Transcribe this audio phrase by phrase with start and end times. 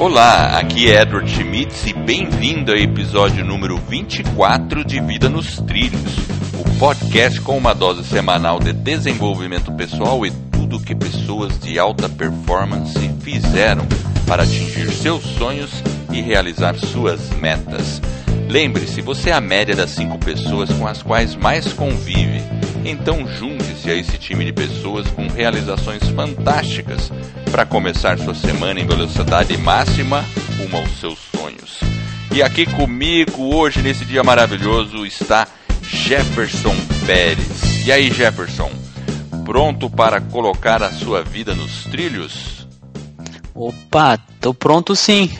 [0.00, 6.16] Olá, aqui é Edward Schmitz e bem-vindo ao episódio número 24 de Vida nos Trilhos,
[6.58, 12.08] o podcast com uma dose semanal de desenvolvimento pessoal e tudo que pessoas de alta
[12.08, 13.86] performance fizeram
[14.26, 15.70] para atingir seus sonhos
[16.10, 18.00] e realizar suas metas.
[18.48, 22.40] Lembre-se, você é a média das cinco pessoas com as quais mais convive.
[22.86, 23.59] Então junte-se
[23.90, 27.10] a esse time de pessoas com realizações fantásticas
[27.50, 30.24] para começar sua semana em velocidade máxima
[30.58, 31.80] rumo aos seus sonhos.
[32.32, 35.48] E aqui comigo hoje nesse dia maravilhoso está
[35.82, 37.84] Jefferson Pérez.
[37.84, 38.70] E aí, Jefferson,
[39.44, 42.68] pronto para colocar a sua vida nos trilhos?
[43.52, 45.36] Opa, tô pronto sim.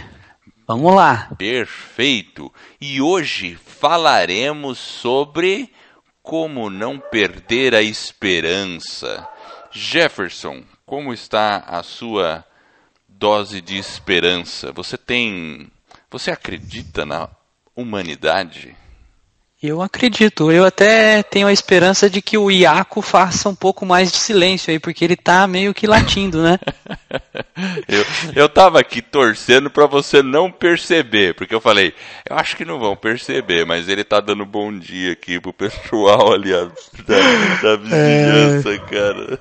[0.67, 1.31] Vamos lá.
[1.39, 2.53] Perfeito.
[2.81, 5.71] E hoje falaremos sobre
[6.23, 9.29] como não perder a esperança.
[9.73, 12.45] Jefferson, como está a sua
[13.09, 14.73] dose de esperança?
[14.73, 15.71] Você tem.
[16.11, 17.29] Você acredita na
[17.75, 18.77] humanidade?
[19.63, 20.51] Eu acredito.
[20.51, 24.71] Eu até tenho a esperança de que o Iaco faça um pouco mais de silêncio
[24.71, 26.59] aí, porque ele tá meio que latindo, né?
[27.87, 31.93] eu, eu tava aqui torcendo para você não perceber, porque eu falei,
[32.29, 36.33] eu acho que não vão perceber, mas ele tá dando bom dia aqui pro pessoal
[36.33, 37.19] ali da,
[37.63, 38.79] da vizinhança, é...
[38.79, 39.41] cara.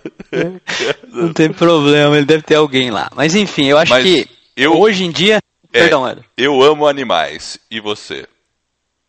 [1.07, 3.09] Não tem problema, ele deve ter alguém lá.
[3.15, 5.39] Mas enfim, eu acho mas que eu, hoje em dia.
[5.71, 6.19] É, perdão, Ed.
[6.35, 7.57] Eu amo animais.
[7.71, 8.27] E você?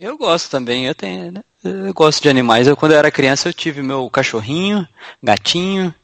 [0.01, 1.45] Eu gosto também, eu tenho, né?
[1.62, 2.67] eu gosto de animais.
[2.67, 4.89] Eu quando eu era criança eu tive meu cachorrinho,
[5.23, 5.95] gatinho,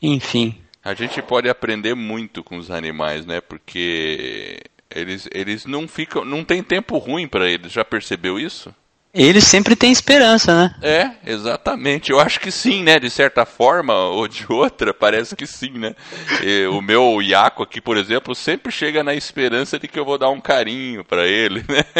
[0.00, 0.60] enfim.
[0.84, 3.40] A gente pode aprender muito com os animais, né?
[3.40, 4.62] Porque
[4.94, 7.72] eles, eles não ficam, não tem tempo ruim para eles.
[7.72, 8.74] Já percebeu isso?
[9.16, 10.74] Ele sempre tem esperança, né?
[10.82, 12.10] É, exatamente.
[12.10, 13.00] Eu acho que sim, né?
[13.00, 15.94] De certa forma ou de outra, parece que sim, né?
[16.42, 20.18] E, o meu Iaco aqui, por exemplo, sempre chega na esperança de que eu vou
[20.18, 21.82] dar um carinho para ele, né?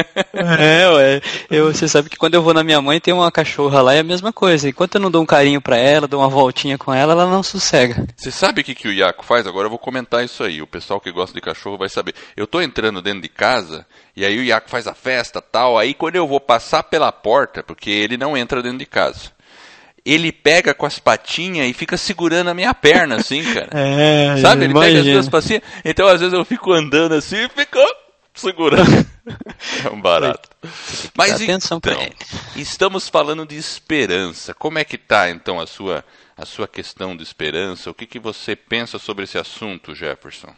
[0.59, 1.23] É, ué.
[1.51, 4.01] Eu, você sabe que quando eu vou na minha mãe tem uma cachorra lá é
[4.01, 4.69] a mesma coisa.
[4.69, 7.43] Enquanto eu não dou um carinho para ela, dou uma voltinha com ela, ela não
[7.43, 8.07] sossega.
[8.17, 9.47] Você sabe o que, que o Iaco faz?
[9.47, 10.61] Agora eu vou comentar isso aí.
[10.61, 12.15] O pessoal que gosta de cachorro vai saber.
[12.37, 15.79] Eu tô entrando dentro de casa e aí o Iaco faz a festa tal.
[15.79, 19.31] Aí quando eu vou passar pela porta, porque ele não entra dentro de casa,
[20.05, 23.69] ele pega com as patinhas e fica segurando a minha perna, assim, cara.
[23.73, 24.65] É, Sabe?
[24.65, 25.01] Ele imagina.
[25.01, 25.63] pega as duas patinhas.
[25.85, 27.79] Então às vezes eu fico andando assim e fico
[28.33, 29.07] segurando.
[29.85, 30.49] é um barato.
[31.17, 31.99] Mas atenção então,
[32.57, 34.55] estamos falando de esperança.
[34.55, 36.05] Como é que tá então a sua
[36.37, 37.91] a sua questão de esperança?
[37.91, 40.55] O que, que você pensa sobre esse assunto, Jefferson?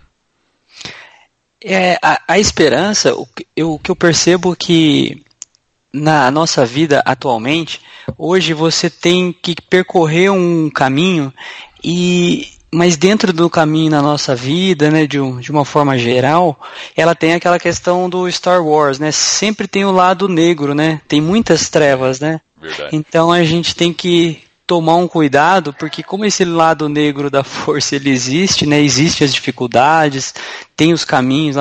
[1.63, 3.27] É, a, a esperança, o,
[3.57, 5.23] eu, o que eu percebo que
[5.93, 7.81] na nossa vida atualmente,
[8.17, 11.33] hoje você tem que percorrer um caminho
[11.83, 16.61] e mas dentro do caminho na nossa vida, né, de, de uma forma geral,
[16.95, 19.11] ela tem aquela questão do Star Wars, né?
[19.11, 21.01] Sempre tem o lado negro, né?
[21.09, 22.43] Tem muitas trevas, né?
[22.61, 22.95] Verdade.
[22.95, 27.97] Então a gente tem que tomar um cuidado, porque como esse lado negro da força
[27.97, 28.79] ele existe, né?
[28.83, 30.35] Existem as dificuldades,
[30.77, 31.57] tem os caminhos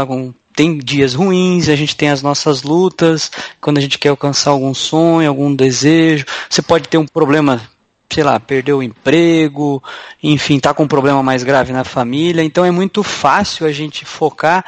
[0.53, 3.31] tem dias ruins, a gente tem as nossas lutas,
[3.61, 6.25] quando a gente quer alcançar algum sonho, algum desejo.
[6.49, 7.61] Você pode ter um problema,
[8.09, 9.81] sei lá, perdeu o emprego,
[10.21, 12.43] enfim, tá com um problema mais grave na família.
[12.43, 14.65] Então é muito fácil a gente focar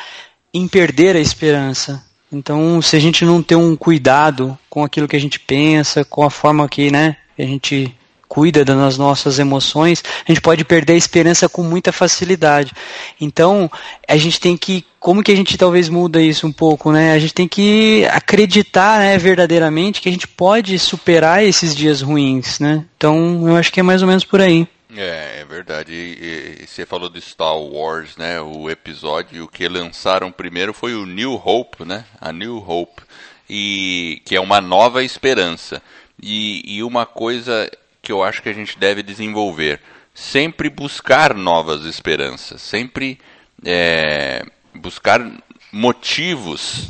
[0.53, 2.05] em perder a esperança.
[2.31, 6.23] Então, se a gente não ter um cuidado com aquilo que a gente pensa, com
[6.23, 7.94] a forma que, né, a gente
[8.29, 12.72] cuida das nossas emoções, a gente pode perder a esperança com muita facilidade.
[13.19, 13.69] Então,
[14.07, 17.12] a gente tem que, como que a gente talvez muda isso um pouco, né?
[17.12, 22.59] A gente tem que acreditar, né, verdadeiramente que a gente pode superar esses dias ruins,
[22.59, 22.85] né?
[22.95, 24.67] Então, eu acho que é mais ou menos por aí.
[24.96, 25.91] É, é verdade.
[25.91, 28.40] E, e, você falou de Star Wars, né?
[28.40, 32.06] O episódio, o que lançaram primeiro foi o New Hope, né?
[32.22, 33.01] A New Hope.
[33.50, 35.81] E que é uma nova esperança.
[36.22, 37.69] E, e uma coisa
[38.01, 39.79] que eu acho que a gente deve desenvolver.
[40.13, 43.19] Sempre buscar novas esperanças, sempre
[43.66, 44.43] é,
[44.75, 45.25] buscar
[45.72, 46.90] motivos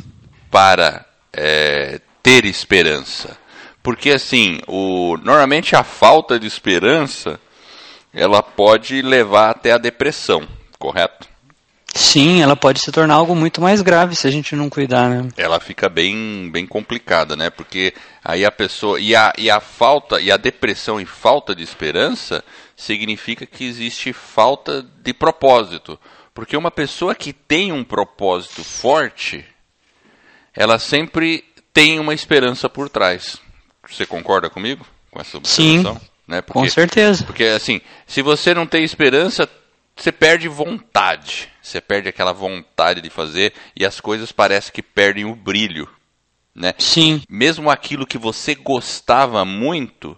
[0.49, 3.37] para é, ter esperança.
[3.83, 7.39] Porque assim, o, normalmente a falta de esperança
[8.13, 10.47] ela pode levar até a depressão,
[10.79, 11.28] correto?
[11.99, 15.27] Sim, ela pode se tornar algo muito mais grave se a gente não cuidar, né?
[15.35, 17.49] Ela fica bem, bem complicada, né?
[17.49, 17.93] Porque
[18.23, 22.41] aí a pessoa e a, e a falta e a depressão e falta de esperança
[22.75, 25.99] significa que existe falta de propósito.
[26.33, 29.45] Porque uma pessoa que tem um propósito forte,
[30.55, 31.43] ela sempre
[31.73, 33.37] tem uma esperança por trás.
[33.89, 35.95] Você concorda comigo com essa observação?
[35.95, 36.41] Sim, né?
[36.41, 37.25] Porque, com certeza.
[37.25, 39.49] Porque assim, se você não tem esperança,
[39.99, 41.49] você perde vontade.
[41.61, 45.89] Você perde aquela vontade de fazer e as coisas parecem que perdem o brilho.
[46.55, 46.73] Né?
[46.77, 47.21] Sim.
[47.29, 50.17] Mesmo aquilo que você gostava muito,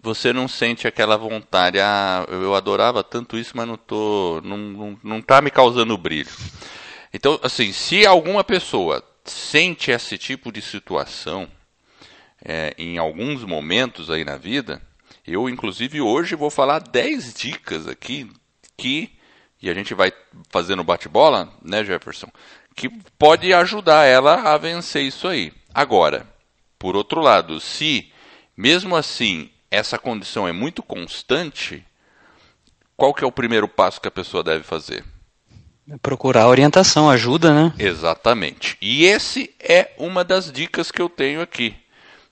[0.00, 1.78] você não sente aquela vontade.
[1.80, 6.30] Ah, eu adorava tanto isso, mas não tô, não, não, não tá me causando brilho.
[7.12, 11.48] Então, assim, se alguma pessoa sente esse tipo de situação
[12.44, 14.80] é, em alguns momentos aí na vida,
[15.26, 18.30] eu, inclusive, hoje vou falar 10 dicas aqui
[18.80, 19.12] que,
[19.60, 20.10] e a gente vai
[20.48, 22.28] fazendo bate-bola, né, Jefferson,
[22.74, 22.88] que
[23.18, 25.52] pode ajudar ela a vencer isso aí.
[25.74, 26.26] Agora,
[26.78, 28.10] por outro lado, se
[28.56, 31.84] mesmo assim essa condição é muito constante,
[32.96, 35.04] qual que é o primeiro passo que a pessoa deve fazer?
[36.00, 37.74] Procurar orientação, ajuda, né?
[37.78, 38.78] Exatamente.
[38.80, 41.74] E esse é uma das dicas que eu tenho aqui.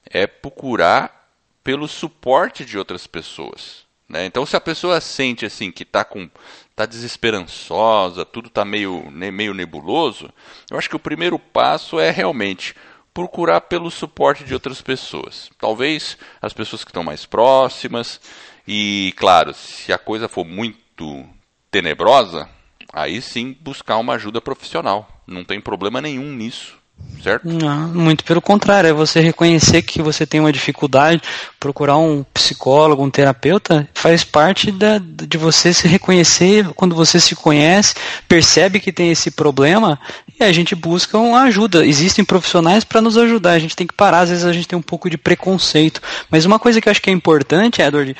[0.06, 1.30] É procurar
[1.62, 3.87] pelo suporte de outras pessoas.
[4.08, 4.24] Né?
[4.24, 6.30] Então, se a pessoa sente assim que está com
[6.74, 10.30] tá desesperançosa, tudo está meio, meio nebuloso,
[10.70, 12.74] eu acho que o primeiro passo é realmente
[13.12, 15.50] procurar pelo suporte de outras pessoas.
[15.58, 18.20] Talvez as pessoas que estão mais próximas.
[18.66, 21.28] E, claro, se a coisa for muito
[21.70, 22.48] tenebrosa,
[22.92, 25.08] aí sim buscar uma ajuda profissional.
[25.26, 26.77] Não tem problema nenhum nisso
[27.22, 27.46] certo?
[27.46, 31.22] Não, muito pelo contrário, é você reconhecer que você tem uma dificuldade,
[31.58, 37.34] procurar um psicólogo, um terapeuta, faz parte da, de você se reconhecer quando você se
[37.34, 37.94] conhece,
[38.26, 39.98] percebe que tem esse problema
[40.38, 41.84] e a gente busca uma ajuda.
[41.86, 44.78] Existem profissionais para nos ajudar, a gente tem que parar, às vezes a gente tem
[44.78, 46.00] um pouco de preconceito.
[46.30, 48.16] Mas uma coisa que eu acho que é importante, Edward,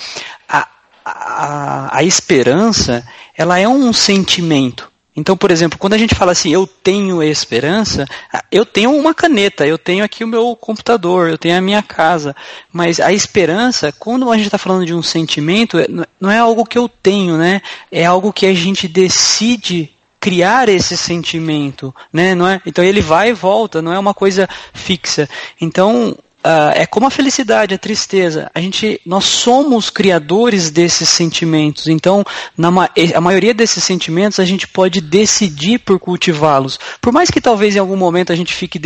[0.49, 0.69] a,
[1.05, 4.88] a, a esperança, ela é um sentimento
[5.19, 8.07] então, por exemplo, quando a gente fala assim, eu tenho esperança,
[8.53, 12.37] eu tenho uma caneta, eu tenho aqui o meu computador, eu tenho a minha casa.
[12.73, 15.89] Mas a esperança, quando a gente está falando de um sentimento, é,
[16.21, 17.61] não é algo que eu tenho, né?
[17.91, 22.37] É algo que a gente decide criar esse sentimento, né?
[22.37, 22.63] Não é?
[22.65, 25.29] Então ele vai e volta, não é uma coisa fixa.
[25.61, 26.17] Então
[26.49, 28.51] Uh, é como a felicidade, a tristeza.
[28.55, 31.89] A gente, nós somos criadores desses sentimentos.
[31.89, 32.25] Então,
[32.57, 32.71] na
[33.15, 36.81] a maioria desses sentimentos a gente pode decidir por cultivá-los.
[37.03, 38.81] Por mais que talvez em algum momento a gente fique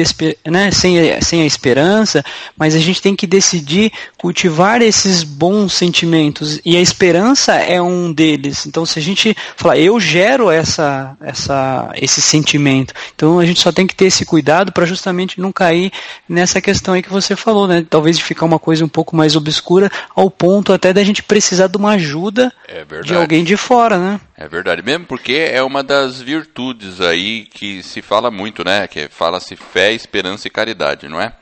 [0.45, 2.25] né, sem, sem a esperança,
[2.57, 3.93] mas a gente tem que decidir
[4.23, 6.61] cultivar esses bons sentimentos.
[6.65, 8.65] E a esperança é um deles.
[8.67, 13.73] Então, se a gente falar, eu gero essa, essa, esse sentimento, então a gente só
[13.73, 15.91] tem que ter esse cuidado para justamente não cair
[16.29, 17.85] nessa questão aí que você falou, né?
[17.91, 21.67] Talvez de ficar uma coisa um pouco mais obscura, ao ponto até da gente precisar
[21.67, 24.21] de uma ajuda é de alguém de fora, né?
[24.37, 28.87] É verdade, mesmo porque é uma das virtudes aí que se fala muito, né?
[28.87, 31.33] Que fala-se fé, esperança e caridade, não é?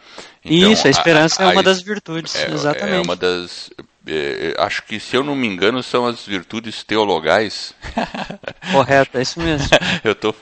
[0.45, 2.97] Então, Isso, a esperança a, a, é uma das virtudes, é, exatamente.
[2.97, 3.71] É uma das
[4.07, 7.75] é, é, acho que, se eu não me engano, são as virtudes teologais.
[8.73, 9.69] Correto, é isso mesmo.
[10.03, 10.35] eu, tô,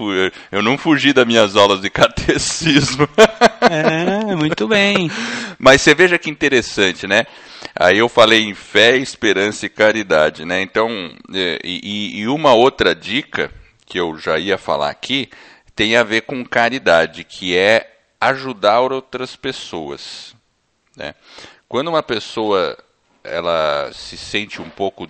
[0.52, 3.08] eu não fugi das minhas aulas de catecismo.
[3.68, 5.10] é, muito bem.
[5.58, 7.26] Mas você veja que interessante, né?
[7.74, 10.62] Aí eu falei em fé, esperança e caridade, né?
[10.62, 10.88] Então,
[11.34, 13.50] é, e, e uma outra dica
[13.84, 15.28] que eu já ia falar aqui
[15.74, 20.34] tem a ver com caridade, que é ajudar outras pessoas.
[20.96, 21.14] Né?
[21.68, 22.76] Quando uma pessoa
[23.22, 25.08] ela se sente um pouco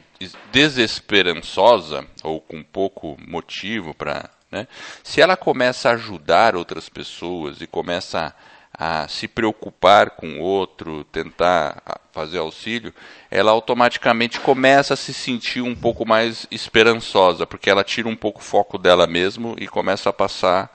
[0.51, 4.67] desesperançosa ou com pouco motivo para, né?
[5.03, 8.35] Se ela começa a ajudar outras pessoas e começa
[8.77, 12.93] a, a se preocupar com outro, tentar fazer auxílio,
[13.31, 18.41] ela automaticamente começa a se sentir um pouco mais esperançosa, porque ela tira um pouco
[18.41, 20.71] o foco dela mesmo e começa a passar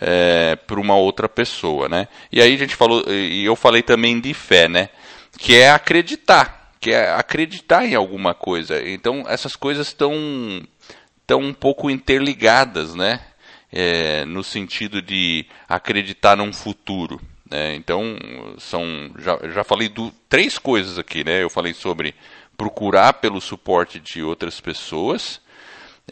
[0.00, 2.08] é, para uma outra pessoa, né?
[2.30, 4.88] E aí a gente falou, e eu falei também de fé, né?
[5.38, 8.86] Que é acreditar que é acreditar em alguma coisa.
[8.86, 10.12] Então essas coisas estão
[11.26, 13.20] tão um pouco interligadas, né?
[13.72, 17.18] É, no sentido de acreditar num futuro.
[17.50, 17.74] Né?
[17.74, 18.18] Então
[18.58, 18.84] são
[19.18, 21.42] já, já falei do três coisas aqui, né?
[21.42, 22.14] Eu falei sobre
[22.54, 25.40] procurar pelo suporte de outras pessoas,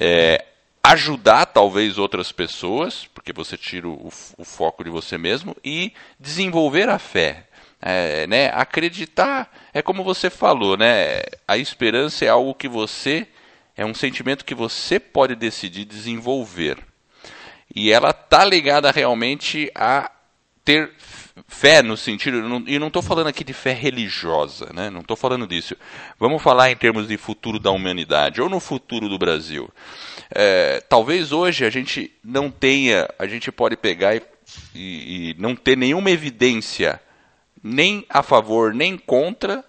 [0.00, 0.42] é,
[0.84, 6.88] ajudar talvez outras pessoas, porque você tira o, o foco de você mesmo e desenvolver
[6.88, 7.46] a fé.
[7.84, 11.22] É, né, acreditar é como você falou, né?
[11.48, 13.26] A esperança é algo que você
[13.76, 16.78] é um sentimento que você pode decidir desenvolver.
[17.74, 20.10] E ela tá ligada realmente a
[20.64, 20.92] ter
[21.48, 24.90] fé no sentido, e não estou falando aqui de fé religiosa, né?
[24.90, 25.76] não estou falando disso.
[26.18, 29.70] Vamos falar em termos de futuro da humanidade, ou no futuro do Brasil.
[30.30, 34.22] É, talvez hoje a gente não tenha, a gente pode pegar e,
[34.74, 37.00] e, e não ter nenhuma evidência
[37.62, 39.64] nem a favor nem contra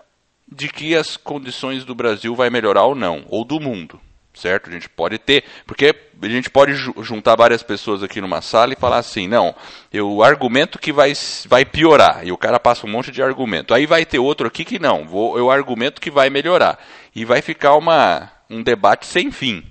[0.51, 3.99] de que as condições do Brasil vai melhorar ou não, ou do mundo.
[4.33, 4.69] Certo?
[4.69, 8.79] A gente pode ter, porque a gente pode juntar várias pessoas aqui numa sala e
[8.79, 9.55] falar assim, não,
[9.91, 11.13] eu argumento que vai,
[11.47, 13.73] vai piorar, e o cara passa um monte de argumento.
[13.73, 16.79] Aí vai ter outro aqui que não, vou, eu argumento que vai melhorar.
[17.15, 19.63] E vai ficar uma, um debate sem fim.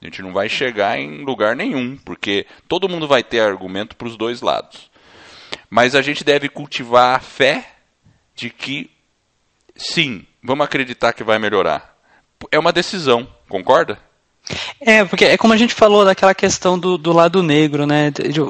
[0.00, 4.08] A gente não vai chegar em lugar nenhum, porque todo mundo vai ter argumento para
[4.08, 4.90] os dois lados.
[5.70, 7.76] Mas a gente deve cultivar a fé
[8.34, 8.90] de que,
[9.76, 11.96] sim, vamos acreditar que vai melhorar.
[12.50, 13.98] É uma decisão, concorda?
[14.80, 18.10] É, porque é como a gente falou daquela questão do, do lado negro, né?
[18.10, 18.40] De,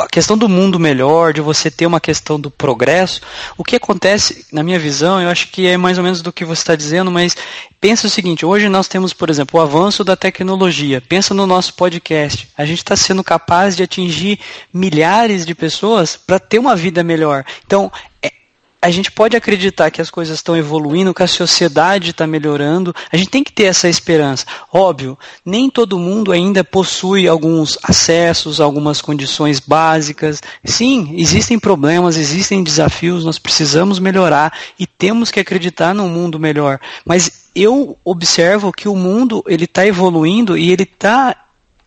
[0.00, 3.20] a questão do mundo melhor, de você ter uma questão do progresso.
[3.58, 6.46] O que acontece, na minha visão, eu acho que é mais ou menos do que
[6.46, 7.36] você está dizendo, mas
[7.80, 11.02] pensa o seguinte: hoje nós temos, por exemplo, o avanço da tecnologia.
[11.02, 12.48] Pensa no nosso podcast.
[12.56, 14.38] A gente está sendo capaz de atingir
[14.72, 17.44] milhares de pessoas para ter uma vida melhor.
[17.66, 17.92] Então,
[18.22, 18.32] é,
[18.82, 22.92] a gente pode acreditar que as coisas estão evoluindo, que a sociedade está melhorando.
[23.12, 24.44] A gente tem que ter essa esperança.
[24.72, 30.42] Óbvio, nem todo mundo ainda possui alguns acessos, algumas condições básicas.
[30.64, 36.80] Sim, existem problemas, existem desafios, nós precisamos melhorar e temos que acreditar num mundo melhor.
[37.04, 41.36] Mas eu observo que o mundo ele está evoluindo e ele está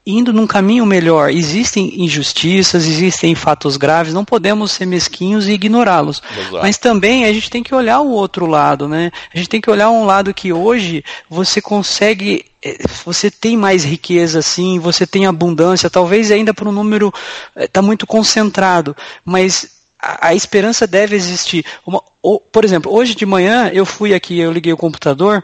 [0.05, 1.31] indo num caminho melhor.
[1.31, 6.21] Existem injustiças, existem fatos graves, não podemos ser mesquinhos e ignorá-los.
[6.51, 9.11] Mas também a gente tem que olhar o outro lado, né?
[9.33, 13.83] A gente tem que olhar um lado que hoje você consegue eh, você tem mais
[13.83, 17.11] riqueza sim, você tem abundância, talvez ainda por um número
[17.55, 19.69] está eh, muito concentrado, mas
[19.99, 21.65] a, a, esperança deve existir.
[21.85, 25.43] Uma, ou, por exemplo, hoje de manhã eu fui aqui, eu liguei o computador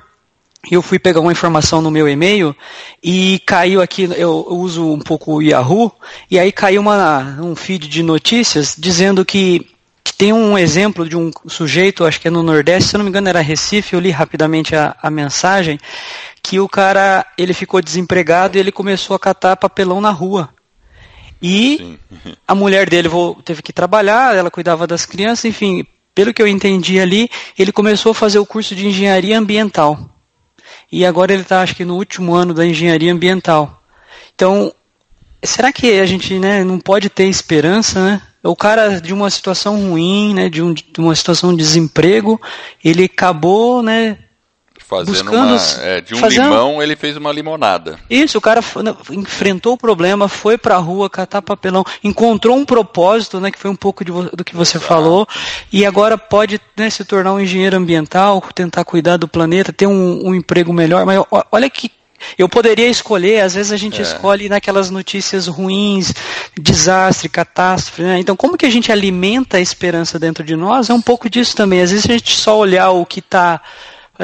[0.70, 2.56] eu fui pegar uma informação no meu e-mail
[3.01, 5.91] e caiu aqui, eu uso um pouco o Yahoo,
[6.30, 9.68] e aí caiu uma, um feed de notícias dizendo que,
[10.03, 13.06] que, tem um exemplo de um sujeito, acho que é no Nordeste, se eu não
[13.06, 15.80] me engano era Recife, eu li rapidamente a, a mensagem,
[16.44, 20.50] que o cara ele ficou desempregado e ele começou a catar papelão na rua.
[21.41, 21.98] E
[22.48, 23.10] a mulher dele
[23.44, 28.12] teve que trabalhar, ela cuidava das crianças, enfim, pelo que eu entendi ali, ele começou
[28.12, 30.12] a fazer o curso de engenharia ambiental
[30.91, 33.81] e agora ele está, acho que, no último ano da engenharia ambiental.
[34.36, 34.74] Então,
[35.43, 38.21] será que a gente né, não pode ter esperança, né?
[38.43, 42.41] O cara de uma situação ruim, né, de, um, de uma situação de desemprego,
[42.83, 44.17] ele acabou, né,
[44.91, 46.43] Fazendo buscando, uma, é, de um fazendo...
[46.43, 47.98] limão ele fez uma limonada.
[48.10, 48.60] Isso, o cara
[49.10, 53.71] enfrentou o problema, foi para a rua catar papelão, encontrou um propósito, né, que foi
[53.71, 54.93] um pouco de, do que você Exato.
[54.93, 55.25] falou,
[55.71, 60.27] e agora pode né, se tornar um engenheiro ambiental, tentar cuidar do planeta, ter um,
[60.27, 61.05] um emprego melhor.
[61.05, 61.89] Mas olha que
[62.38, 64.01] eu poderia escolher, às vezes a gente é.
[64.01, 66.13] escolhe naquelas notícias ruins,
[66.60, 68.19] desastre, catástrofe, né?
[68.19, 70.89] Então, como que a gente alimenta a esperança dentro de nós?
[70.89, 71.81] É um pouco disso também.
[71.81, 73.62] Às vezes a gente só olhar o que está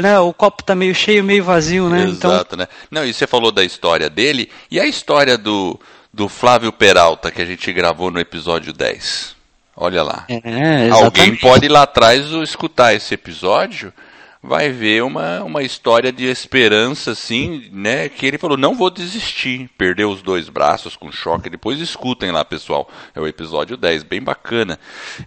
[0.01, 2.05] né, o copo está meio cheio, meio vazio, né?
[2.07, 2.59] Então Exato, então...
[2.59, 2.67] né?
[2.89, 5.79] Não, e você falou da história dele, e a história do,
[6.13, 9.35] do Flávio Peralta que a gente gravou no episódio 10?
[9.75, 10.25] Olha lá.
[10.27, 13.93] É, Alguém pode ir lá atrás escutar esse episódio,
[14.41, 18.09] vai ver uma, uma história de esperança, assim, né?
[18.09, 19.69] Que ele falou, não vou desistir.
[19.77, 21.49] Perdeu os dois braços com choque.
[21.49, 22.89] Depois escutem lá, pessoal.
[23.13, 24.79] É o episódio 10, bem bacana.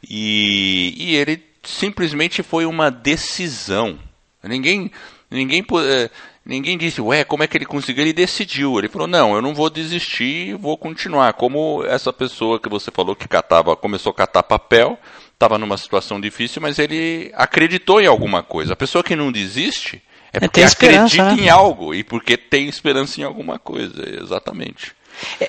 [0.08, 3.98] E, e ele simplesmente foi uma decisão
[4.42, 4.90] Ninguém,
[5.30, 6.10] ninguém, é,
[6.44, 8.02] ninguém disse, ué, como é que ele conseguiu?
[8.02, 8.78] Ele decidiu.
[8.78, 11.32] Ele falou, não, eu não vou desistir, vou continuar.
[11.34, 14.98] Como essa pessoa que você falou que catava, começou a catar papel,
[15.32, 18.72] estava numa situação difícil, mas ele acreditou em alguma coisa.
[18.72, 21.42] A pessoa que não desiste é, é porque acredita né?
[21.42, 24.94] em algo e porque tem esperança em alguma coisa, exatamente.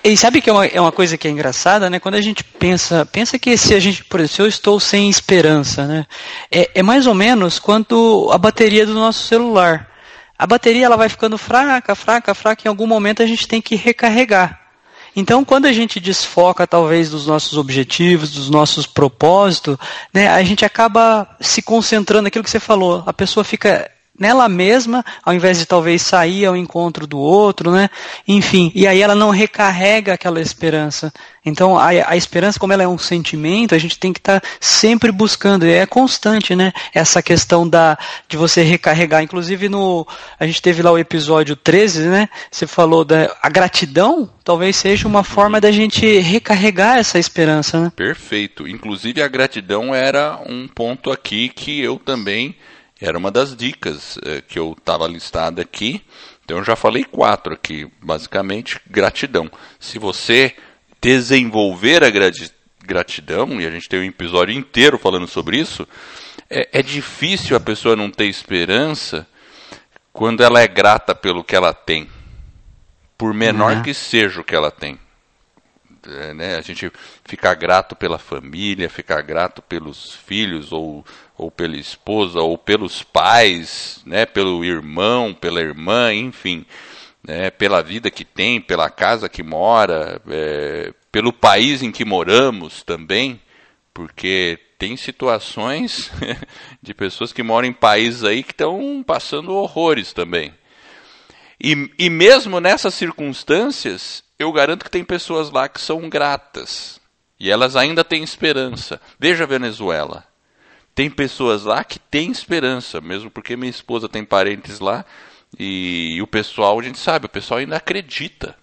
[0.04, 2.00] E sabe que é uma, é uma coisa que é engraçada, né?
[2.00, 5.86] Quando a gente pensa, pensa que se a gente, por exemplo, eu estou sem esperança,
[5.86, 6.06] né?
[6.51, 9.90] É, é mais ou menos quanto a bateria do nosso celular.
[10.38, 13.75] A bateria ela vai ficando fraca, fraca, fraca, em algum momento a gente tem que
[13.75, 14.60] recarregar.
[15.16, 19.78] Então, quando a gente desfoca, talvez, dos nossos objetivos, dos nossos propósitos,
[20.13, 23.04] né, a gente acaba se concentrando naquilo que você falou.
[23.06, 23.90] A pessoa fica
[24.22, 27.90] nela mesma, ao invés de talvez sair ao encontro do outro, né?
[28.28, 31.12] Enfim, e aí ela não recarrega aquela esperança.
[31.44, 34.48] Então, a, a esperança, como ela é um sentimento, a gente tem que estar tá
[34.60, 36.72] sempre buscando, e é constante, né?
[36.94, 37.98] Essa questão da,
[38.30, 39.24] de você recarregar.
[39.24, 40.08] Inclusive, no,
[40.40, 42.30] a gente teve lá o episódio 13, né?
[42.51, 47.92] Você falou da a gratidão, talvez seja uma forma da gente recarregar essa esperança, né?
[47.96, 48.68] Perfeito.
[48.68, 52.56] Inclusive, a gratidão era um ponto aqui que eu também
[53.01, 56.03] era uma das dicas eh, que eu estava listado aqui.
[56.46, 59.50] Então eu já falei quatro aqui, basicamente gratidão.
[59.79, 60.55] Se você
[61.01, 62.12] desenvolver a
[62.84, 65.88] gratidão, e a gente tem um episódio inteiro falando sobre isso,
[66.48, 69.25] é, é difícil a pessoa não ter esperança
[70.13, 72.08] quando ela é grata pelo que ela tem.
[73.17, 73.84] por menor uhum.
[73.84, 75.00] que seja o que ela tem.
[76.08, 76.55] É, né?
[76.55, 76.91] A gente
[77.24, 81.05] ficar grato pela família, ficar grato pelos filhos, ou,
[81.38, 84.25] ou pela esposa, ou pelos pais, né?
[84.25, 86.65] pelo irmão, pela irmã, enfim,
[87.24, 87.51] né?
[87.51, 93.39] pela vida que tem, pela casa que mora, é, pelo país em que moramos também,
[93.93, 96.12] porque tem situações
[96.81, 100.51] de pessoas que moram em países aí que estão passando horrores também.
[101.63, 107.00] E, e mesmo nessas circunstâncias, eu garanto que tem pessoas lá que são gratas.
[107.39, 109.00] E elas ainda têm esperança.
[109.20, 110.25] Veja a Venezuela.
[110.96, 115.06] Tem pessoas lá que têm esperança, mesmo porque minha esposa tem parentes lá.
[115.58, 118.58] E, e o pessoal, a gente sabe, o pessoal ainda acredita.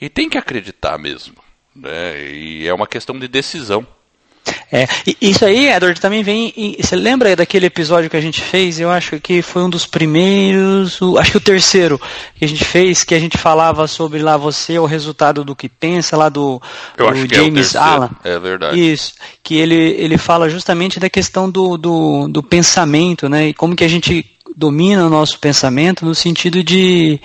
[0.00, 1.36] E tem que acreditar mesmo.
[1.74, 2.30] Né?
[2.30, 3.86] E é uma questão de decisão.
[4.70, 4.86] É,
[5.20, 6.52] isso aí, Edward, também vem.
[6.78, 8.78] Você lembra daquele episódio que a gente fez?
[8.78, 12.00] Eu acho que foi um dos primeiros, o, acho que o terceiro
[12.34, 15.68] que a gente fez, que a gente falava sobre lá você, o resultado do que
[15.68, 16.60] pensa, lá do,
[16.96, 18.10] do James é Allen.
[18.24, 18.92] É verdade.
[18.92, 23.48] Isso, que ele, ele fala justamente da questão do, do, do pensamento, né?
[23.48, 24.24] E como que a gente
[24.56, 27.20] domina o nosso pensamento no sentido de,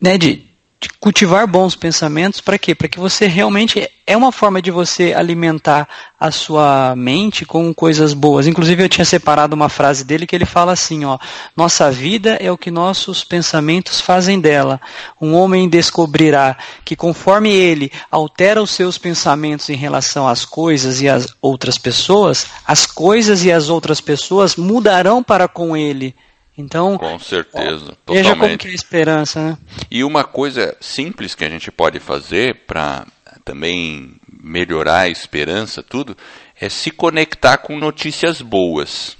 [0.00, 0.51] né, de
[1.00, 2.74] cultivar bons pensamentos para quê?
[2.74, 8.14] Para que você realmente é uma forma de você alimentar a sua mente com coisas
[8.14, 8.46] boas.
[8.46, 11.18] Inclusive eu tinha separado uma frase dele que ele fala assim, ó:
[11.56, 14.80] "Nossa vida é o que nossos pensamentos fazem dela.
[15.20, 21.08] Um homem descobrirá que conforme ele altera os seus pensamentos em relação às coisas e
[21.08, 26.14] às outras pessoas, as coisas e as outras pessoas mudarão para com ele."
[26.56, 29.58] Então, com certeza, ó, veja como que é a esperança, né?
[29.90, 33.06] E uma coisa simples que a gente pode fazer para
[33.42, 36.16] também melhorar a esperança, tudo,
[36.60, 39.16] é se conectar com notícias boas.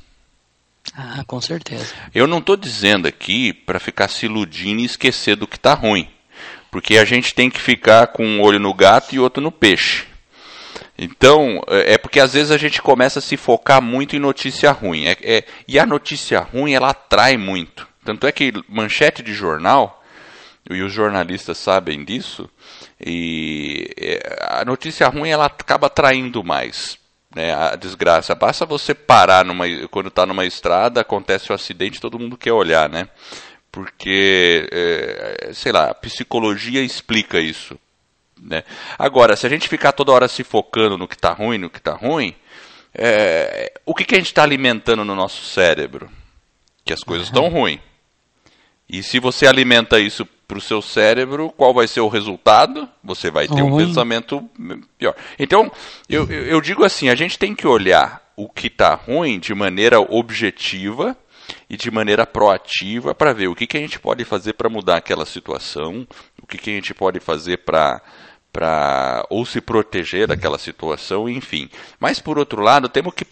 [0.95, 1.95] Ah, com certeza.
[2.15, 6.09] Eu não estou dizendo aqui para ficar se iludindo e esquecer do que está ruim,
[6.71, 10.12] porque a gente tem que ficar com um olho no gato e outro no peixe.
[10.97, 14.71] Então, é, é porque às vezes a gente começa a se focar muito em notícia
[14.71, 15.07] ruim.
[15.07, 17.89] É, é, e a notícia ruim, ela atrai muito.
[18.05, 20.03] Tanto é que manchete de jornal,
[20.69, 22.49] e os jornalistas sabem disso,
[23.01, 27.01] e é, a notícia ruim ela acaba atraindo mais.
[27.35, 28.35] Né, a desgraça.
[28.35, 32.91] Basta você parar numa, quando está numa estrada, acontece um acidente, todo mundo quer olhar,
[32.91, 33.09] né?
[33.71, 37.79] Porque, é, sei lá, a psicologia explica isso.
[38.43, 38.65] Né?
[38.99, 41.79] Agora, se a gente ficar toda hora se focando no que está ruim, no que
[41.79, 42.35] está ruim,
[42.93, 46.11] é, o que, que a gente está alimentando no nosso cérebro?
[46.85, 47.51] Que as coisas estão uhum.
[47.51, 47.81] ruins.
[48.89, 52.87] E se você alimenta isso para o seu cérebro, qual vai ser o resultado?
[53.03, 54.47] Você vai ter um pensamento
[54.99, 55.15] pior.
[55.39, 55.71] Então,
[56.09, 59.99] eu, eu digo assim: a gente tem que olhar o que está ruim de maneira
[59.99, 61.17] objetiva
[61.71, 64.97] e de maneira proativa para ver o que, que a gente pode fazer para mudar
[64.97, 66.07] aquela situação,
[66.43, 68.03] o que, que a gente pode fazer para
[68.53, 71.71] para ou se proteger daquela situação, enfim.
[71.99, 73.27] Mas por outro lado, temos que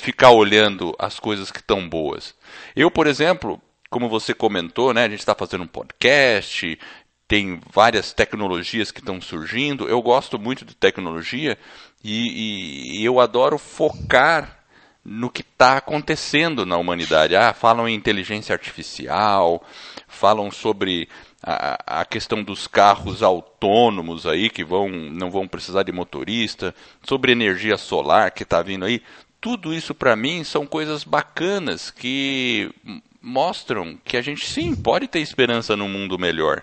[0.00, 2.34] ficar olhando as coisas que estão boas.
[2.76, 6.78] Eu, por exemplo, como você comentou, né, a gente está fazendo um podcast,
[7.26, 9.88] tem várias tecnologias que estão surgindo.
[9.88, 11.58] Eu gosto muito de tecnologia
[12.02, 14.60] e, e, e eu adoro focar
[15.04, 17.36] no que está acontecendo na humanidade.
[17.36, 19.62] Ah, falam em inteligência artificial,
[20.06, 21.08] falam sobre
[21.46, 27.32] a, a questão dos carros autônomos aí que vão não vão precisar de motorista, sobre
[27.32, 29.02] energia solar que está vindo aí,
[29.40, 32.70] tudo isso para mim são coisas bacanas que
[33.20, 36.62] mostram que a gente sim pode ter esperança num mundo melhor.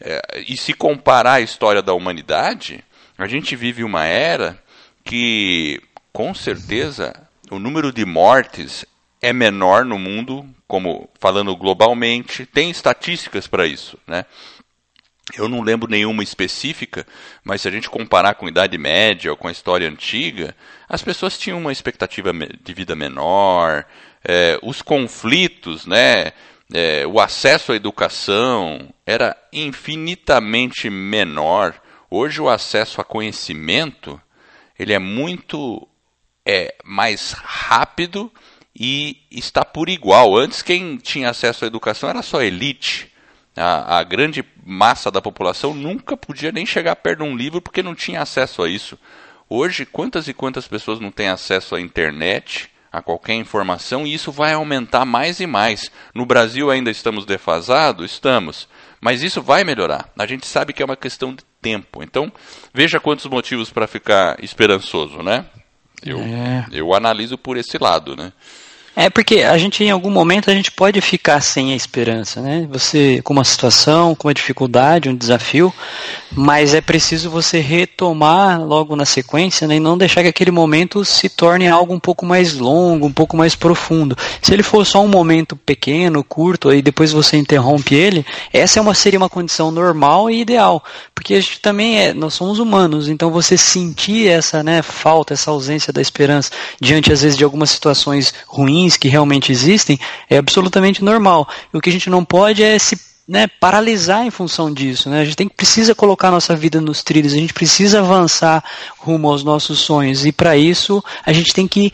[0.00, 2.82] É, e se comparar a história da humanidade,
[3.18, 4.58] a gente vive uma era
[5.04, 5.80] que,
[6.12, 7.14] com certeza,
[7.50, 8.84] o número de mortes
[9.20, 14.24] é menor no mundo, como falando globalmente, tem estatísticas para isso, né?
[15.36, 17.04] Eu não lembro nenhuma específica,
[17.42, 20.54] mas se a gente comparar com a Idade Média ou com a história antiga,
[20.88, 23.84] as pessoas tinham uma expectativa de vida menor,
[24.24, 26.32] é, os conflitos, né,
[26.72, 31.74] é, o acesso à educação era infinitamente menor.
[32.08, 34.20] Hoje o acesso a conhecimento
[34.78, 35.88] ele é muito
[36.44, 38.30] é, mais rápido
[38.78, 40.36] e está por igual.
[40.36, 43.10] Antes, quem tinha acesso à educação era só elite.
[43.56, 47.82] A, a, grande massa da população nunca podia nem chegar perto de um livro porque
[47.82, 48.98] não tinha acesso a isso.
[49.48, 54.30] Hoje, quantas e quantas pessoas não têm acesso à internet, a qualquer informação, e isso
[54.30, 55.90] vai aumentar mais e mais.
[56.14, 58.12] No Brasil ainda estamos defasados?
[58.12, 58.68] Estamos.
[59.00, 60.10] Mas isso vai melhorar.
[60.18, 62.02] A gente sabe que é uma questão de tempo.
[62.02, 62.30] Então,
[62.74, 65.46] veja quantos motivos para ficar esperançoso, né?
[66.04, 66.66] Eu, é.
[66.72, 68.32] eu analiso por esse lado, né?
[68.98, 72.66] É porque a gente em algum momento a gente pode ficar sem a esperança, né?
[72.72, 75.70] Você com uma situação, com uma dificuldade, um desafio,
[76.32, 79.76] mas é preciso você retomar logo na sequência, né?
[79.76, 83.36] E não deixar que aquele momento se torne algo um pouco mais longo, um pouco
[83.36, 84.16] mais profundo.
[84.40, 88.82] Se ele for só um momento pequeno, curto, e depois você interrompe ele, essa é
[88.82, 90.82] uma seria uma condição normal e ideal,
[91.14, 95.50] porque a gente também é, nós somos humanos, então você sentir essa, né, falta, essa
[95.50, 101.02] ausência da esperança diante às vezes de algumas situações ruins que realmente existem, é absolutamente
[101.02, 101.48] normal.
[101.72, 105.08] E o que a gente não pode é se né, paralisar em função disso.
[105.08, 105.20] Né?
[105.20, 108.62] A gente tem, precisa colocar nossa vida nos trilhos, a gente precisa avançar
[108.98, 110.26] rumo aos nossos sonhos.
[110.26, 111.92] E para isso, a gente tem que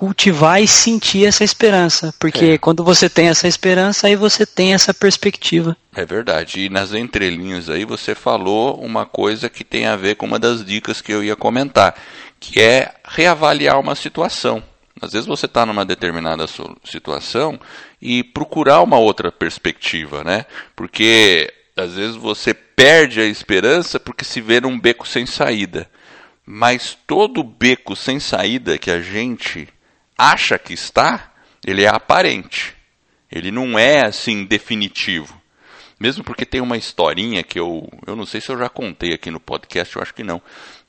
[0.00, 2.14] cultivar e sentir essa esperança.
[2.18, 2.58] Porque é.
[2.58, 5.76] quando você tem essa esperança, aí você tem essa perspectiva.
[5.94, 6.60] É verdade.
[6.60, 10.64] E nas entrelinhas aí você falou uma coisa que tem a ver com uma das
[10.64, 11.94] dicas que eu ia comentar,
[12.38, 14.62] que é reavaliar uma situação.
[15.00, 16.44] Às vezes você está numa determinada
[16.84, 17.58] situação
[18.00, 20.44] e procurar uma outra perspectiva, né?
[20.76, 25.90] Porque às vezes você perde a esperança porque se vê num beco sem saída.
[26.44, 29.68] Mas todo beco sem saída que a gente
[30.18, 31.32] acha que está,
[31.66, 32.74] ele é aparente.
[33.30, 35.40] Ele não é assim definitivo.
[35.98, 39.30] Mesmo porque tem uma historinha que eu, eu não sei se eu já contei aqui
[39.30, 40.42] no podcast, eu acho que não,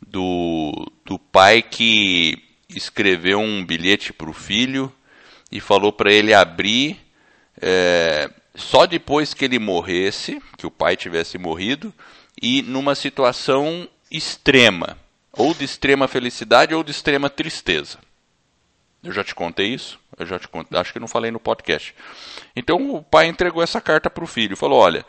[0.05, 2.41] do, do pai que
[2.75, 4.91] escreveu um bilhete para o filho
[5.51, 6.99] e falou para ele abrir
[7.61, 11.93] é, só depois que ele morresse, que o pai tivesse morrido,
[12.41, 14.97] e numa situação extrema,
[15.31, 17.99] ou de extrema felicidade ou de extrema tristeza.
[19.03, 19.99] Eu já te contei isso?
[20.17, 21.95] Eu já te contei, acho que não falei no podcast.
[22.55, 25.05] Então o pai entregou essa carta para o filho, falou: "Olha,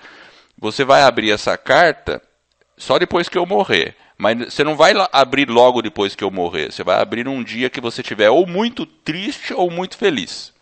[0.57, 2.23] você vai abrir essa carta
[2.77, 3.97] só depois que eu morrer.
[4.23, 6.71] Mas você não vai abrir logo depois que eu morrer.
[6.71, 10.53] Você vai abrir um dia que você tiver ou muito triste ou muito feliz.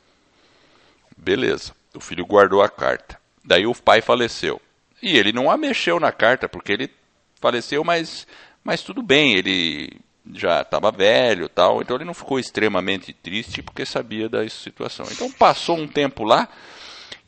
[1.15, 1.75] Beleza.
[1.95, 3.21] O filho guardou a carta.
[3.45, 4.59] Daí o pai faleceu.
[5.03, 6.91] E ele não a mexeu na carta, porque ele
[7.39, 8.27] faleceu, mas,
[8.65, 9.93] mas tudo bem, ele
[10.33, 15.05] já estava velho tal, então ele não ficou extremamente triste porque sabia da situação.
[15.11, 16.49] Então passou um tempo lá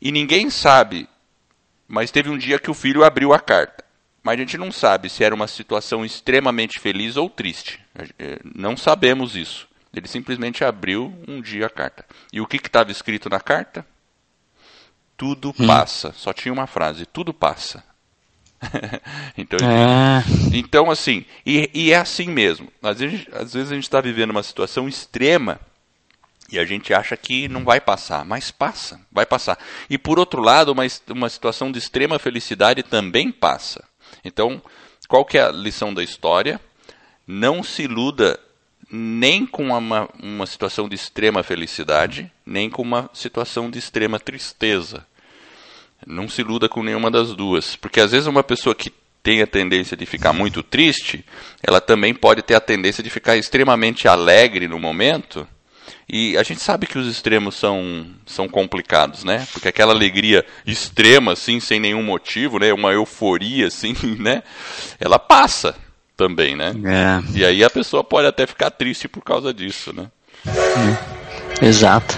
[0.01, 1.07] e ninguém sabe,
[1.87, 3.82] mas teve um dia que o filho abriu a carta.
[4.23, 7.79] Mas a gente não sabe se era uma situação extremamente feliz ou triste.
[8.17, 9.67] É, não sabemos isso.
[9.93, 12.05] Ele simplesmente abriu um dia a carta.
[12.31, 13.85] E o que estava escrito na carta?
[15.17, 15.67] Tudo hum.
[15.67, 16.13] passa.
[16.13, 17.83] Só tinha uma frase: tudo passa.
[19.37, 20.23] então, é.
[20.53, 22.71] então, assim, e, e, é assim mesmo.
[22.81, 25.59] Às vezes, às vezes a gente está vivendo uma situação extrema
[26.49, 29.57] e a gente acha que não vai passar, mas passa, vai passar.
[29.89, 33.83] E por outro lado, uma, uma situação de extrema felicidade também passa.
[34.23, 34.61] Então,
[35.07, 36.59] qual que é a lição da história?
[37.27, 38.39] Não se iluda
[38.91, 45.05] nem com uma, uma situação de extrema felicidade, nem com uma situação de extrema tristeza.
[46.05, 47.75] Não se iluda com nenhuma das duas.
[47.75, 48.91] Porque às vezes uma pessoa que
[49.23, 51.25] tem a tendência de ficar muito triste,
[51.61, 55.47] ela também pode ter a tendência de ficar extremamente alegre no momento
[56.07, 59.47] e a gente sabe que os extremos são, são complicados, né?
[59.51, 62.73] Porque aquela alegria extrema, assim, sem nenhum motivo, né?
[62.73, 64.43] Uma euforia, assim, né?
[64.99, 65.75] Ela passa
[66.15, 66.73] também, né?
[66.85, 67.37] É.
[67.37, 70.07] E aí a pessoa pode até ficar triste por causa disso, né?
[71.61, 71.65] É.
[71.65, 72.17] Exato.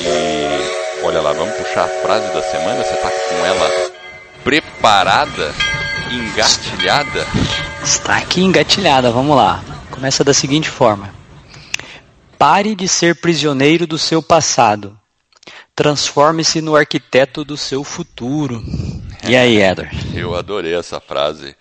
[0.00, 2.82] E olha lá, vamos puxar a frase da semana.
[2.82, 3.90] Você tá com ela
[4.42, 5.52] preparada,
[6.10, 7.26] engatilhada?
[7.82, 9.62] Está aqui engatilhada, vamos lá.
[9.90, 11.23] Começa da seguinte forma.
[12.46, 15.00] Pare de ser prisioneiro do seu passado.
[15.74, 18.62] Transforme-se no arquiteto do seu futuro.
[19.26, 19.96] E aí, Edward?
[20.14, 21.56] Eu adorei essa frase.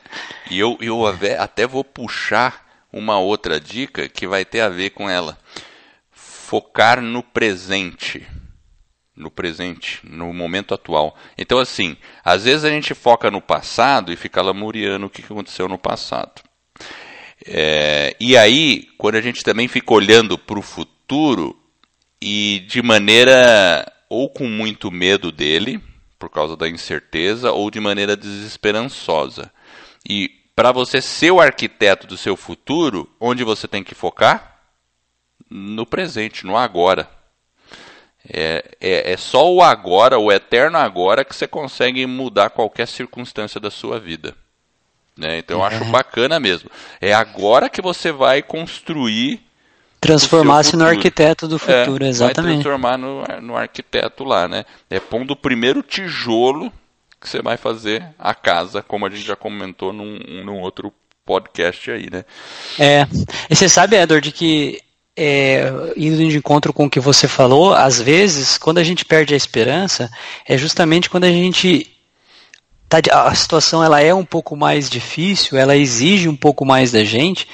[0.52, 1.06] E eu, eu
[1.40, 5.38] até vou puxar uma outra dica que vai ter a ver com ela.
[6.12, 8.28] Focar no presente.
[9.16, 11.16] No presente, no momento atual.
[11.38, 15.70] Então, assim, às vezes a gente foca no passado e fica lamuriando o que aconteceu
[15.70, 16.42] no passado.
[17.46, 21.60] É, e aí, quando a gente também fica olhando para o futuro
[22.22, 25.82] e de maneira ou com muito medo dele,
[26.18, 29.52] por causa da incerteza, ou de maneira desesperançosa.
[30.08, 34.62] E para você ser o arquiteto do seu futuro, onde você tem que focar?
[35.50, 37.10] No presente, no agora.
[38.30, 43.60] É, é, é, só o agora, o eterno agora, que você consegue mudar qualquer circunstância
[43.60, 44.34] da sua vida.
[45.18, 45.40] Né?
[45.40, 46.70] Então eu acho bacana mesmo.
[47.00, 49.42] É agora que você vai construir.
[50.02, 52.46] Transformar-se no arquiteto do futuro, é, exatamente.
[52.46, 54.66] Vai transformar no, no arquiteto lá, né?
[54.90, 56.72] É pondo o primeiro tijolo
[57.22, 60.92] que você vai fazer a casa, como a gente já comentou num, num outro
[61.26, 62.26] podcast aí, né?
[62.78, 63.08] É.
[63.50, 64.82] E você sabe, Edward, que
[65.16, 69.34] é, indo de encontro com o que você falou, às vezes, quando a gente perde
[69.34, 70.12] a esperança,
[70.46, 71.93] é justamente quando a gente
[73.02, 77.04] tá, a situação ela é um pouco mais difícil, ela exige um pouco mais da
[77.04, 77.48] gente,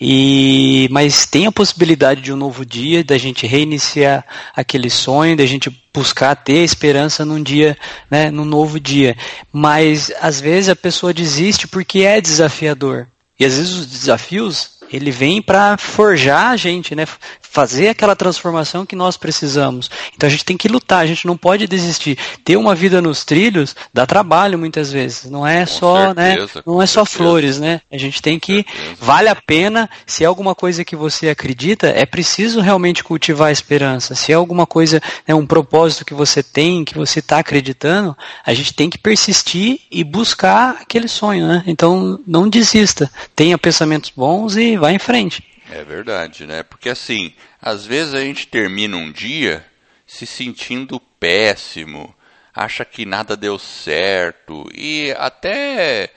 [0.00, 5.46] e mas tem a possibilidade de um novo dia, da gente reiniciar aquele sonho, da
[5.46, 7.76] gente buscar ter esperança num dia,
[8.10, 9.16] né, num novo dia.
[9.52, 13.06] Mas às vezes a pessoa desiste porque é desafiador.
[13.38, 17.06] E às vezes os desafios ele vem para forjar a gente, né?
[17.54, 19.88] Fazer aquela transformação que nós precisamos.
[20.12, 22.18] Então a gente tem que lutar, a gente não pode desistir.
[22.44, 25.30] Ter uma vida nos trilhos dá trabalho muitas vezes.
[25.30, 26.34] Não é Com só, né?
[26.34, 27.16] certeza, Não é só certeza.
[27.16, 27.80] flores, né?
[27.92, 28.66] A gente tem que
[29.00, 29.88] vale a pena.
[30.04, 34.16] Se é alguma coisa que você acredita, é preciso realmente cultivar a esperança.
[34.16, 38.52] Se é alguma coisa, né, um propósito que você tem, que você está acreditando, a
[38.52, 41.62] gente tem que persistir e buscar aquele sonho, né?
[41.68, 43.08] Então não desista.
[43.36, 45.53] Tenha pensamentos bons e vá em frente.
[45.70, 46.62] É verdade, né?
[46.62, 49.64] Porque assim, às vezes a gente termina um dia
[50.06, 52.14] se sentindo péssimo,
[52.54, 56.10] acha que nada deu certo e até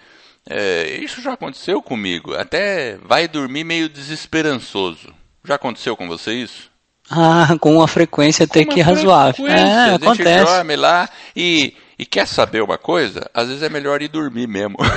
[0.49, 5.13] é, isso já aconteceu comigo, até vai dormir meio desesperançoso.
[5.43, 6.69] Já aconteceu com você isso?
[7.09, 9.47] Ah, com uma frequência até Com que razoável.
[9.47, 10.45] É, a gente acontece.
[10.45, 13.29] dorme lá e, e quer saber uma coisa?
[13.33, 14.77] Às vezes é melhor ir dormir mesmo.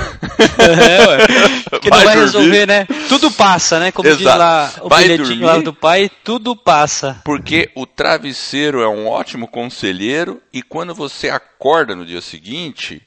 [0.57, 1.79] É, ué.
[1.79, 2.19] Que não Vai vai dormir.
[2.21, 2.87] resolver, né?
[3.07, 3.91] Tudo passa, né?
[3.91, 4.37] Como diz Exato.
[4.39, 5.45] lá o Vai bilhetinho dormir.
[5.45, 7.21] lá do pai, tudo passa.
[7.23, 13.01] Porque o travesseiro é um ótimo conselheiro e quando você acorda no dia seguinte,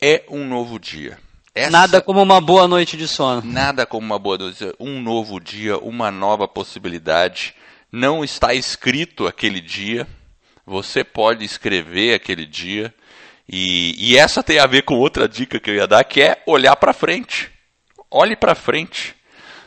[0.00, 1.18] é um novo dia.
[1.54, 3.42] Essa- Nada como uma boa noite de sono.
[3.44, 7.54] nada como uma boa notícia, um novo dia, uma nova possibilidade.
[7.92, 10.06] Não está escrito aquele dia,
[10.66, 12.94] você pode escrever aquele dia.
[13.48, 16.42] E, e essa tem a ver com outra dica que eu ia dar, que é
[16.46, 17.50] olhar para frente.
[18.10, 19.14] Olhe para frente,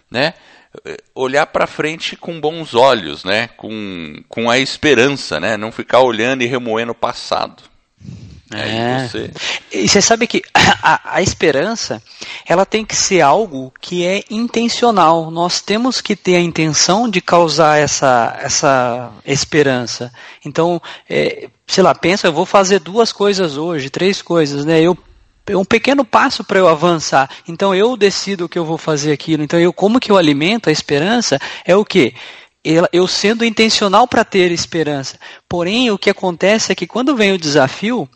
[0.09, 0.33] né?
[1.13, 3.49] Olhar para frente com bons olhos, né?
[3.49, 5.57] Com, com a esperança, né?
[5.57, 7.63] Não ficar olhando e remoendo o passado.
[8.51, 9.07] Aí É.
[9.07, 9.31] você
[9.71, 10.41] E você sabe que
[10.81, 12.01] a, a esperança,
[12.45, 15.29] ela tem que ser algo que é intencional.
[15.29, 20.11] Nós temos que ter a intenção de causar essa, essa esperança.
[20.45, 24.81] Então, é, sei lá, pensa, eu vou fazer duas coisas hoje, três coisas, né?
[24.81, 24.97] Eu
[25.49, 27.29] é um pequeno passo para eu avançar.
[27.47, 29.43] Então eu decido o que eu vou fazer aquilo.
[29.43, 32.13] Então eu como que eu alimento a esperança é o que
[32.91, 35.17] eu sendo intencional para ter esperança.
[35.47, 38.09] Porém, o que acontece é que quando vem o desafio,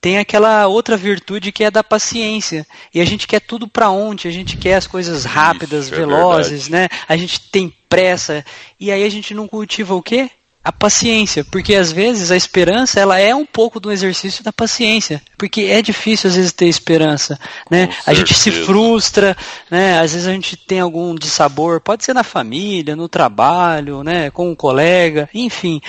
[0.00, 2.66] tem aquela outra virtude que é da paciência.
[2.94, 5.98] E a gente quer tudo para ontem, a gente quer as coisas rápidas, Isso, é
[5.98, 6.88] velozes, né?
[7.08, 8.44] A gente tem pressa.
[8.78, 10.30] E aí a gente não cultiva o quê?
[10.68, 15.22] A paciência, porque às vezes a esperança ela é um pouco do exercício da paciência,
[15.38, 17.38] porque é difícil às vezes ter esperança,
[17.70, 17.86] né?
[17.86, 18.66] Com A gente se certeza.
[18.66, 19.36] frustra,
[19.70, 19.98] né?
[19.98, 24.30] Às vezes a gente tem algum dissabor, pode ser na família, no trabalho, né?
[24.30, 25.80] Com um colega, enfim,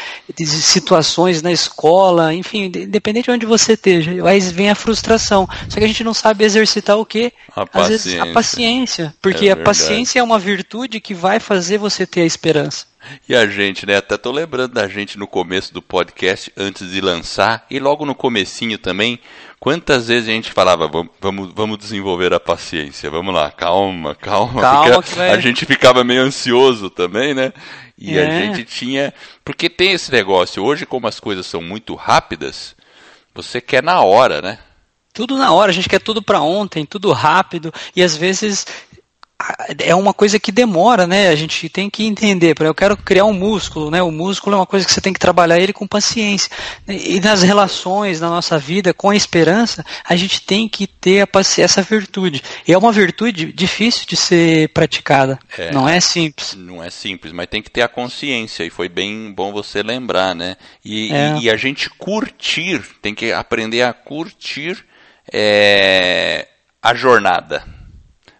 [0.45, 5.47] situações na escola, enfim, de- independente de onde você esteja, aí vem a frustração.
[5.67, 7.31] Só que a gente não sabe exercitar o quê?
[7.55, 8.33] A Às vezes a paciência.
[8.33, 12.87] paciência, porque É a paciência é uma virtude que vai fazer você ter a esperança.
[13.27, 13.97] E a gente, né?
[13.97, 18.13] Até tô lembrando da gente no começo do podcast, antes de lançar, e logo no
[18.13, 19.19] comecinho também,
[19.59, 24.61] quantas vezes a gente falava, vamos, vamos, vamos desenvolver a paciência, vamos lá, calma, calma,
[24.61, 27.53] Calma vai- a gente ficava meio ansioso também, né?
[27.97, 28.31] E a É.
[28.41, 29.13] gente tinha.
[29.45, 32.75] Porque tem esse negócio, hoje, como as coisas são muito rápidas,
[33.33, 34.59] você quer na hora, né?
[35.11, 38.88] Tudo na hora, a gente quer tudo para ontem, tudo rápido, e às vezes a-
[39.77, 41.29] é uma coisa que demora, né?
[41.29, 42.55] A gente tem que entender.
[42.59, 44.01] Eu quero criar um músculo, né?
[44.03, 46.49] O músculo é uma coisa que você tem que trabalhar ele com paciência.
[46.87, 51.81] E nas relações, na nossa vida, com a esperança, a gente tem que ter essa
[51.81, 52.41] virtude.
[52.67, 55.39] E é uma virtude difícil de ser praticada.
[55.57, 55.71] É.
[55.71, 56.53] Não é simples.
[56.55, 60.35] Não é simples, mas tem que ter a consciência, e foi bem bom você lembrar,
[60.35, 60.57] né?
[60.83, 61.37] E, É.
[61.37, 64.83] e- e a gente curtir, tem que aprender a curtir
[65.31, 66.47] é,
[66.81, 67.63] a jornada.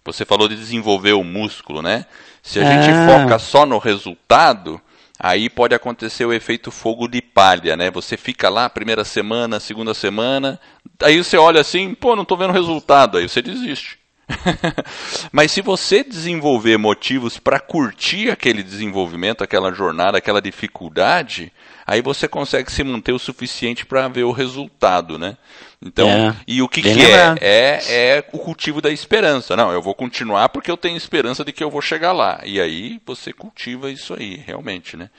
[0.06, 2.06] Você falou de desenvolver o músculo, né?
[2.42, 3.06] Se a gente Ah.
[3.06, 4.82] foca só no resultado,
[5.20, 7.92] aí pode acontecer o efeito fogo de palha, né?
[7.92, 10.60] Você fica lá, primeira semana, segunda semana,
[11.04, 14.00] aí você olha assim, pô, não tô vendo resultado, aí você desiste.
[15.32, 21.52] Mas se você desenvolver motivos para curtir aquele desenvolvimento, aquela jornada, aquela dificuldade,
[21.86, 25.36] aí você consegue se manter o suficiente para ver o resultado, né?
[25.82, 27.36] Então, É, e o que, que é?
[27.40, 28.18] é?
[28.18, 29.56] É o cultivo da esperança.
[29.56, 32.42] Não, eu vou continuar porque eu tenho esperança de que eu vou chegar lá.
[32.44, 35.10] E aí você cultiva isso aí, realmente, né?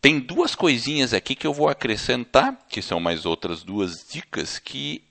[0.00, 5.02] Tem duas coisinhas aqui que eu vou acrescentar, que são mais outras duas dicas, que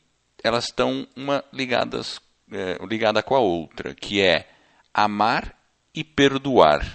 [0.43, 4.47] elas estão uma ligadas, é, ligada com a outra, que é
[4.93, 5.53] amar
[5.93, 6.85] e perdoar.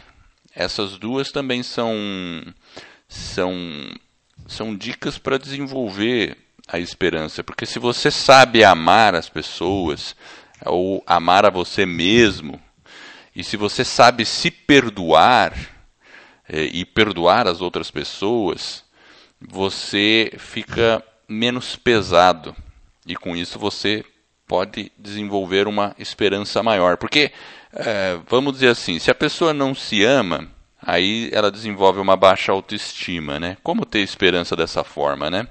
[0.54, 1.94] essas duas também são
[3.08, 3.54] são
[4.46, 6.36] são dicas para desenvolver
[6.68, 10.14] a esperança, porque se você sabe amar as pessoas
[10.64, 12.60] ou amar a você mesmo,
[13.34, 15.54] e se você sabe se perdoar
[16.48, 18.84] é, e perdoar as outras pessoas,
[19.40, 22.54] você fica menos pesado
[23.06, 24.04] e com isso você
[24.46, 26.96] pode desenvolver uma esperança maior.
[26.96, 27.30] Porque,
[27.72, 30.48] é, vamos dizer assim, se a pessoa não se ama,
[30.80, 33.56] aí ela desenvolve uma baixa autoestima, né?
[33.62, 35.46] Como ter esperança dessa forma, né?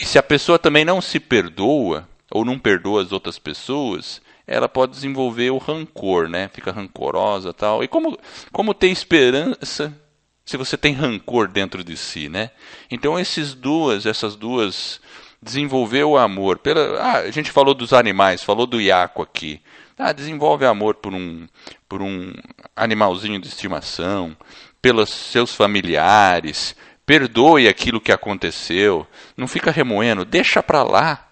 [0.00, 4.66] E se a pessoa também não se perdoa ou não perdoa as outras pessoas, ela
[4.66, 6.48] pode desenvolver o rancor, né?
[6.48, 7.84] Fica rancorosa, tal.
[7.84, 8.18] E como
[8.50, 9.94] como ter esperança
[10.42, 12.50] se você tem rancor dentro de si, né?
[12.90, 15.00] Então esses duas, essas duas
[15.42, 16.58] desenvolver o amor.
[16.58, 19.60] Pela, ah, a gente falou dos animais, falou do iaco aqui.
[19.98, 21.46] Ah, desenvolve amor por um,
[21.86, 22.32] por um
[22.74, 24.34] animalzinho de estimação,
[24.80, 26.74] pelos seus familiares,
[27.10, 29.04] perdoe aquilo que aconteceu,
[29.36, 31.26] não fica remoendo, deixa para lá,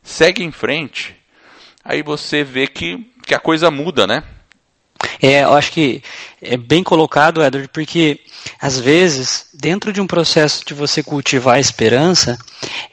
[0.00, 1.16] segue em frente.
[1.84, 4.22] Aí você vê que, que a coisa muda, né?
[5.20, 6.00] É, eu acho que
[6.40, 8.20] é bem colocado, Edward, porque
[8.60, 12.38] às vezes, dentro de um processo de você cultivar a esperança,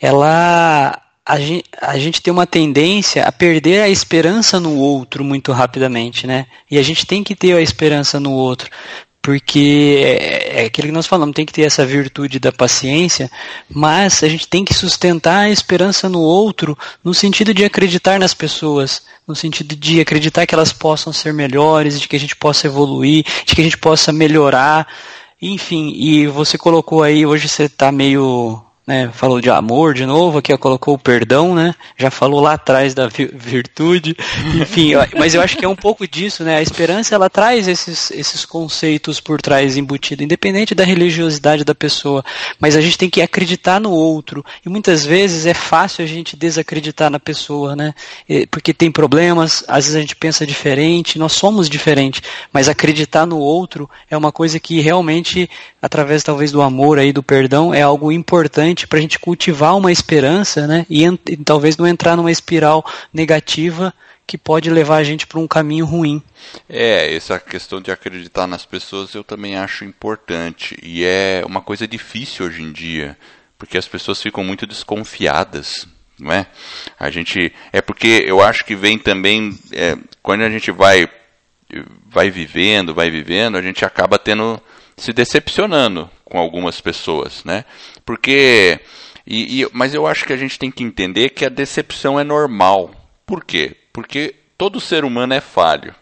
[0.02, 5.52] ela a gente, a gente tem uma tendência a perder a esperança no outro muito
[5.52, 6.48] rapidamente, né?
[6.72, 8.68] E a gente tem que ter a esperança no outro,
[9.22, 13.30] porque é, é aquilo que nós falamos, tem que ter essa virtude da paciência,
[13.70, 18.34] mas a gente tem que sustentar a esperança no outro no sentido de acreditar nas
[18.34, 22.66] pessoas, no sentido de acreditar que elas possam ser melhores, de que a gente possa
[22.66, 24.88] evoluir, de que a gente possa melhorar,
[25.40, 30.40] enfim, e você colocou aí, hoje você está meio né, falou de amor de novo,
[30.40, 31.74] aqui colocou o perdão, né?
[31.96, 34.18] Já falou lá atrás da virtude,
[34.60, 36.58] enfim, mas eu acho que é um pouco disso, né?
[36.58, 42.22] A esperança ela traz esses, esses conceitos por trás embutido, independente da religiosidade da pessoa,
[42.60, 46.36] mas a gente tem que acreditar no outro e muitas vezes é fácil a gente
[46.36, 47.94] desacreditar na pessoa, né?
[48.50, 53.38] Porque tem problemas, às vezes a gente pensa diferente, nós somos diferentes, mas acreditar no
[53.38, 55.50] outro é uma coisa que realmente,
[55.82, 59.76] através talvez do amor aí do perdão, é algo importante importante para a gente cultivar
[59.78, 60.86] uma esperança, né?
[60.90, 63.94] E, e talvez não entrar numa espiral negativa
[64.26, 66.22] que pode levar a gente para um caminho ruim.
[66.70, 70.78] É, essa questão de acreditar nas pessoas eu também acho importante.
[70.82, 73.18] E é uma coisa difícil hoje em dia,
[73.58, 75.88] porque as pessoas ficam muito desconfiadas.
[76.18, 76.46] Não é?
[77.00, 81.10] A gente é porque eu acho que vem também é, quando a gente vai
[82.06, 84.62] vai vivendo, vai vivendo, a gente acaba tendo
[85.02, 87.66] se decepcionando com algumas pessoas, né?
[88.06, 88.80] Porque,
[89.26, 92.24] e, e, mas eu acho que a gente tem que entender que a decepção é
[92.24, 92.92] normal.
[93.26, 93.76] Por quê?
[93.92, 95.96] Porque todo ser humano é falho.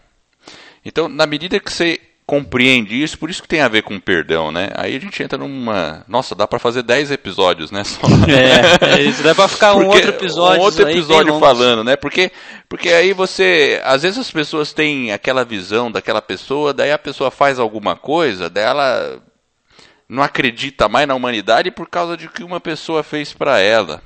[0.84, 1.98] Então, na medida que você
[2.30, 4.70] compreende isso, por isso que tem a ver com perdão, né?
[4.76, 6.04] Aí a gente entra numa.
[6.06, 7.82] Nossa, dá para fazer 10 episódios, né?
[7.82, 8.00] Só...
[8.30, 10.60] É, é, isso dá para ficar um outro episódio.
[10.60, 11.96] Um outro episódio falando, né?
[11.96, 12.30] Porque,
[12.68, 13.80] porque aí você.
[13.84, 18.48] Às vezes as pessoas têm aquela visão daquela pessoa, daí a pessoa faz alguma coisa,
[18.48, 19.20] daí ela
[20.08, 24.00] não acredita mais na humanidade por causa de que uma pessoa fez para ela.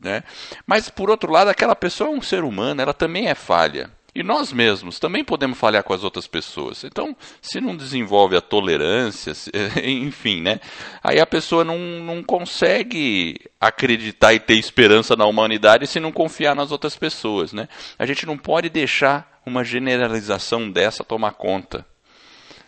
[0.00, 0.22] Né?
[0.64, 3.90] Mas, por outro lado, aquela pessoa é um ser humano, ela também é falha.
[4.14, 6.84] E nós mesmos também podemos falhar com as outras pessoas.
[6.84, 9.50] Então, se não desenvolve a tolerância, se,
[9.82, 10.60] enfim, né?
[11.02, 16.54] Aí a pessoa não, não consegue acreditar e ter esperança na humanidade se não confiar
[16.54, 17.68] nas outras pessoas, né?
[17.98, 21.84] A gente não pode deixar uma generalização dessa tomar conta.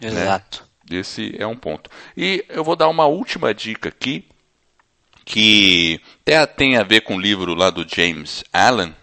[0.01, 0.09] Né?
[0.09, 0.67] Exato.
[0.91, 0.99] Né?
[0.99, 1.89] Esse é um ponto.
[2.17, 4.25] E eu vou dar uma última dica aqui,
[5.25, 8.95] que até tem a ver com o livro lá do James Allen,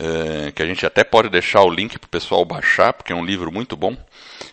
[0.00, 3.16] é, que a gente até pode deixar o link para o pessoal baixar, porque é
[3.16, 3.94] um livro muito bom.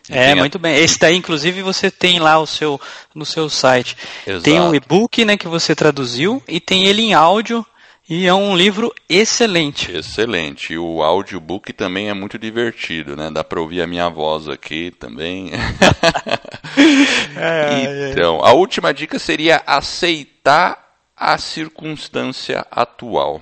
[0.10, 0.60] É, muito a...
[0.60, 0.76] bem.
[0.76, 2.80] Esse daí, inclusive, você tem lá o seu,
[3.16, 3.96] no seu site.
[4.26, 4.44] Exato.
[4.44, 7.66] Tem um e-book né, que você traduziu e tem ele em áudio.
[8.10, 9.92] E é um livro excelente.
[9.92, 10.72] Excelente.
[10.74, 13.30] E o audiobook também é muito divertido, né?
[13.30, 15.52] Dá para ouvir a minha voz aqui também.
[17.36, 20.88] é, então, a última dica seria aceitar
[21.18, 23.42] a circunstância atual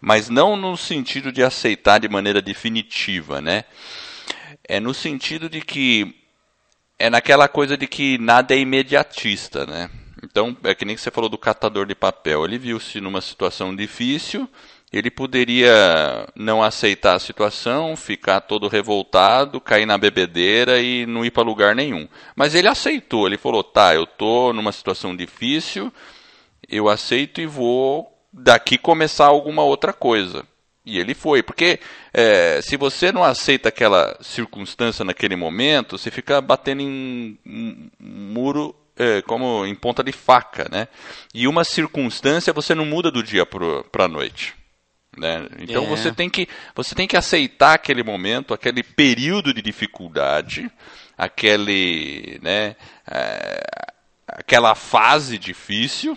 [0.00, 3.64] mas não no sentido de aceitar de maneira definitiva, né?
[4.64, 6.14] É no sentido de que
[6.98, 9.90] é naquela coisa de que nada é imediatista, né?
[10.22, 12.44] Então, é que nem você falou do catador de papel.
[12.44, 14.48] Ele viu-se numa situação difícil,
[14.92, 21.30] ele poderia não aceitar a situação, ficar todo revoltado, cair na bebedeira e não ir
[21.30, 22.08] para lugar nenhum.
[22.34, 25.92] Mas ele aceitou, ele falou: tá, eu estou numa situação difícil,
[26.68, 30.44] eu aceito e vou daqui começar alguma outra coisa.
[30.84, 31.78] E ele foi, porque
[32.14, 38.74] é, se você não aceita aquela circunstância naquele momento, você fica batendo em um muro
[38.96, 40.88] é, como em ponta de faca, né?
[41.34, 44.56] E uma circunstância você não muda do dia para a noite.
[45.16, 45.46] Né?
[45.58, 45.86] Então é.
[45.86, 50.70] você tem que você tem que aceitar aquele momento, aquele período de dificuldade,
[51.16, 52.76] aquele, né,
[53.10, 53.60] é,
[54.26, 56.16] aquela fase difícil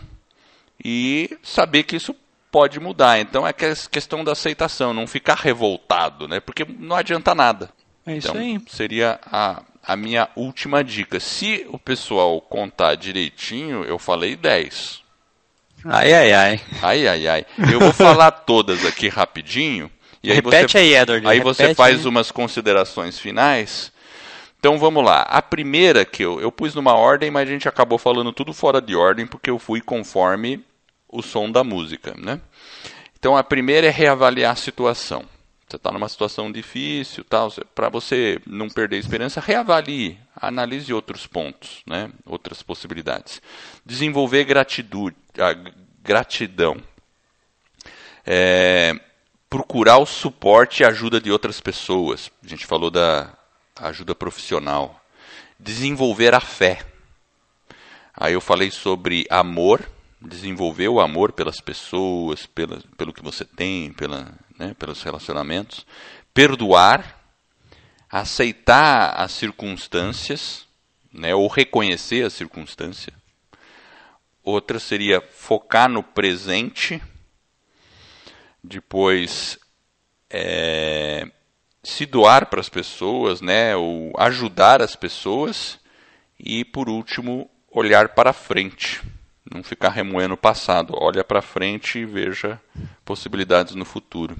[0.83, 2.15] e saber que isso
[2.51, 3.19] pode mudar.
[3.19, 6.39] Então é questão da aceitação, não ficar revoltado, né?
[6.39, 7.69] Porque não adianta nada.
[8.05, 8.59] É isso então, aí.
[8.67, 11.19] Seria a, a minha última dica.
[11.19, 15.01] Se o pessoal contar direitinho, eu falei 10.
[15.85, 16.61] Ai, ai, ai.
[16.81, 17.45] Ai, ai, ai.
[17.71, 19.89] Eu vou falar todas aqui rapidinho.
[20.23, 21.27] E aí repete você, aí, Edward.
[21.27, 22.07] Aí repete você faz aí.
[22.07, 23.91] umas considerações finais.
[24.59, 25.21] Então vamos lá.
[25.21, 28.79] A primeira que eu, eu pus numa ordem, mas a gente acabou falando tudo fora
[28.79, 30.63] de ordem, porque eu fui conforme
[31.11, 32.39] o som da música, né?
[33.19, 35.25] Então a primeira é reavaliar a situação.
[35.67, 37.49] Você está numa situação difícil, tal.
[37.73, 42.11] Para você não perder a esperança, reavalie, analise outros pontos, né?
[42.25, 43.41] Outras possibilidades.
[43.85, 44.43] Desenvolver
[46.03, 46.75] gratidão.
[48.25, 48.99] É,
[49.49, 52.29] procurar o suporte e ajuda de outras pessoas.
[52.43, 53.31] A gente falou da
[53.77, 54.99] ajuda profissional.
[55.57, 56.83] Desenvolver a fé.
[58.13, 59.87] Aí eu falei sobre amor
[60.21, 65.85] desenvolver o amor pelas pessoas, pela, pelo que você tem, pela, né, pelos relacionamentos,
[66.33, 67.19] perdoar,
[68.09, 70.67] aceitar as circunstâncias,
[71.11, 73.11] né, ou reconhecer a circunstância.
[74.43, 77.01] Outra seria focar no presente,
[78.63, 79.57] depois
[80.29, 81.27] é,
[81.83, 85.79] se doar para as pessoas, né, ou ajudar as pessoas,
[86.39, 89.01] e por último olhar para frente
[89.53, 90.93] não ficar remoendo o passado.
[90.95, 92.59] Olha para frente e veja
[93.03, 94.35] possibilidades no futuro.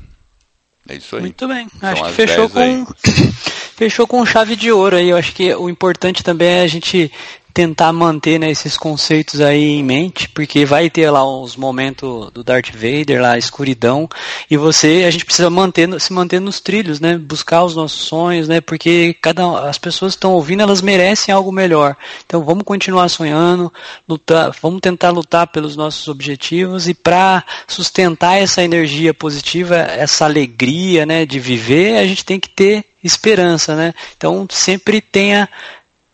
[0.88, 1.22] É isso aí.
[1.24, 1.68] Muito bem.
[1.80, 2.86] São acho que fechou com
[3.76, 5.10] fechou com chave de ouro aí.
[5.10, 7.12] Eu acho que o importante também é a gente
[7.54, 12.44] tentar manter né, esses conceitos aí em mente, porque vai ter lá os momentos do
[12.44, 14.08] Darth Vader, lá a escuridão,
[14.50, 18.48] e você, a gente precisa manter, se manter nos trilhos, né, buscar os nossos sonhos,
[18.48, 21.96] né, porque cada as pessoas estão ouvindo, elas merecem algo melhor.
[22.26, 23.72] Então vamos continuar sonhando,
[24.08, 31.06] lutar, vamos tentar lutar pelos nossos objetivos e para sustentar essa energia positiva, essa alegria,
[31.06, 33.94] né, de viver, a gente tem que ter esperança, né?
[34.16, 35.50] Então sempre tenha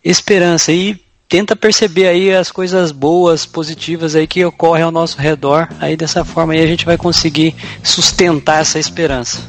[0.03, 0.97] esperança e
[1.27, 5.67] tenta perceber aí as coisas boas, positivas aí que ocorrem ao nosso redor.
[5.79, 9.41] Aí dessa forma aí a gente vai conseguir sustentar essa esperança.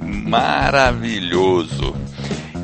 [0.00, 1.94] Maravilhoso.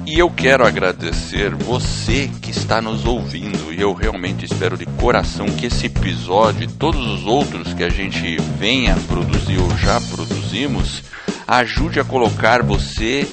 [0.07, 3.75] E eu quero agradecer você que está nos ouvindo.
[3.75, 7.89] E eu realmente espero de coração que esse episódio e todos os outros que a
[7.89, 11.03] gente venha produzir ou já produzimos
[11.47, 13.29] ajude a colocar você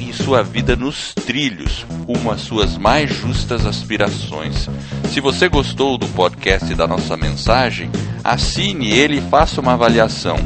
[0.00, 4.68] e sua vida nos trilhos, rumo às suas mais justas aspirações.
[5.10, 7.90] Se você gostou do podcast e da nossa mensagem,
[8.22, 10.36] assine ele e faça uma avaliação.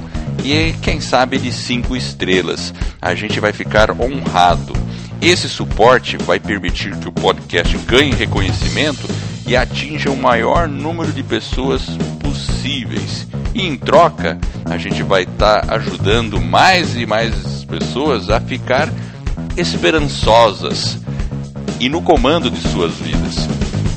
[0.45, 2.73] E quem sabe de cinco estrelas.
[3.01, 4.73] A gente vai ficar honrado.
[5.21, 9.07] Esse suporte vai permitir que o podcast ganhe reconhecimento
[9.47, 11.83] e atinja o maior número de pessoas
[12.21, 13.27] possíveis.
[13.55, 18.89] E em troca, a gente vai estar tá ajudando mais e mais pessoas a ficar
[19.57, 20.99] esperançosas
[21.79, 23.37] e no comando de suas vidas.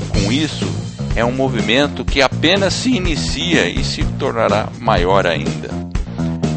[0.08, 0.66] Com isso,
[1.14, 5.70] é um movimento que apenas se inicia e se tornará maior ainda.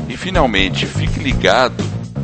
[0.08, 1.84] E finalmente, fique ligado